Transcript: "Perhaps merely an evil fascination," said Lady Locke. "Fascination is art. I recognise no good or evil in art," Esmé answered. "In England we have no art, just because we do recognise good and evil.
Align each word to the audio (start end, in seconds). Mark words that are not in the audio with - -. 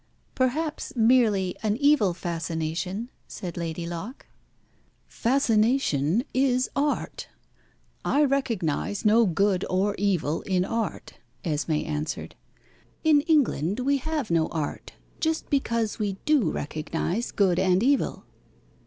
"Perhaps 0.33 0.93
merely 0.95 1.55
an 1.61 1.77
evil 1.77 2.15
fascination," 2.15 3.11
said 3.27 3.55
Lady 3.55 3.85
Locke. 3.85 4.25
"Fascination 5.05 6.23
is 6.33 6.71
art. 6.75 7.27
I 8.03 8.23
recognise 8.23 9.05
no 9.05 9.27
good 9.27 9.63
or 9.69 9.93
evil 9.99 10.41
in 10.41 10.65
art," 10.65 11.19
Esmé 11.45 11.85
answered. 11.85 12.33
"In 13.03 13.21
England 13.27 13.81
we 13.81 13.97
have 13.97 14.31
no 14.31 14.47
art, 14.47 14.93
just 15.19 15.51
because 15.51 15.99
we 15.99 16.17
do 16.25 16.49
recognise 16.49 17.29
good 17.29 17.59
and 17.59 17.83
evil. 17.83 18.25